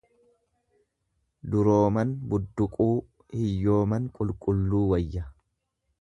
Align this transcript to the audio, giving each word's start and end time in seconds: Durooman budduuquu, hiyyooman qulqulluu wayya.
Durooman 1.55 2.15
budduuquu, 2.31 2.89
hiyyooman 3.43 4.11
qulqulluu 4.17 4.85
wayya. 4.95 5.29